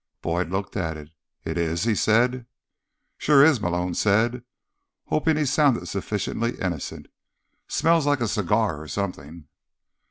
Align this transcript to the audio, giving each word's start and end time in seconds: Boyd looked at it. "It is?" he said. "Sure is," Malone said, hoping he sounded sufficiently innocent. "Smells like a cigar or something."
Boyd 0.23 0.49
looked 0.49 0.75
at 0.75 0.97
it. 0.97 1.11
"It 1.45 1.59
is?" 1.59 1.83
he 1.83 1.93
said. 1.93 2.47
"Sure 3.19 3.45
is," 3.45 3.61
Malone 3.61 3.93
said, 3.93 4.43
hoping 5.05 5.37
he 5.37 5.45
sounded 5.45 5.87
sufficiently 5.87 6.57
innocent. 6.59 7.05
"Smells 7.67 8.07
like 8.07 8.19
a 8.21 8.27
cigar 8.27 8.81
or 8.81 8.87
something." 8.87 9.45